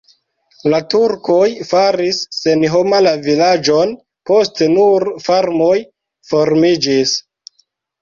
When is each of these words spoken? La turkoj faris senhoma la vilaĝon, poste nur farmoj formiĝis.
La 0.73 0.77
turkoj 0.93 1.43
faris 1.73 2.23
senhoma 2.39 3.03
la 3.09 3.13
vilaĝon, 3.29 3.95
poste 4.33 4.73
nur 4.75 5.09
farmoj 5.29 5.73
formiĝis. 6.35 7.19